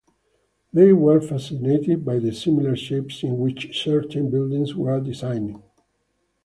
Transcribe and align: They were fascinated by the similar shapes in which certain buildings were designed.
They 0.73 0.93
were 0.93 1.21
fascinated 1.21 2.03
by 2.03 2.17
the 2.17 2.31
similar 2.31 2.75
shapes 2.75 3.21
in 3.21 3.37
which 3.37 3.79
certain 3.83 4.31
buildings 4.31 4.73
were 4.73 4.99
designed. 4.99 5.61